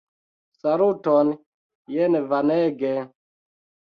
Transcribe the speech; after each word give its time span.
Saluton! 0.61 1.29
Jen 1.95 2.17
Vanege! 2.31 2.95